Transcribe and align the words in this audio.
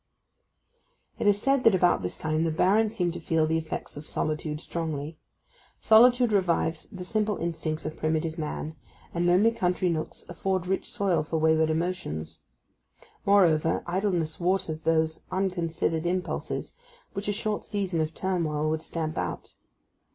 It 1.19 1.27
is 1.27 1.39
said 1.39 1.63
that 1.63 1.75
about 1.75 2.01
this 2.01 2.17
time 2.17 2.43
the 2.43 2.49
Baron 2.49 2.89
seemed 2.89 3.13
to 3.13 3.19
feel 3.19 3.45
the 3.45 3.59
effects 3.59 3.95
of 3.95 4.07
solitude 4.07 4.59
strongly. 4.59 5.19
Solitude 5.79 6.31
revives 6.33 6.87
the 6.89 7.03
simple 7.03 7.37
instincts 7.37 7.85
of 7.85 7.97
primitive 7.97 8.39
man, 8.39 8.75
and 9.13 9.27
lonely 9.27 9.51
country 9.51 9.89
nooks 9.89 10.25
afford 10.27 10.65
rich 10.65 10.89
soil 10.89 11.21
for 11.21 11.37
wayward 11.37 11.69
emotions. 11.69 12.41
Moreover, 13.27 13.83
idleness 13.85 14.39
waters 14.39 14.81
those 14.81 15.19
unconsidered 15.29 16.07
impulses 16.07 16.73
which 17.13 17.27
a 17.27 17.31
short 17.31 17.63
season 17.63 18.01
of 18.01 18.15
turmoil 18.15 18.71
would 18.71 18.81
stamp 18.81 19.19
out. 19.19 19.53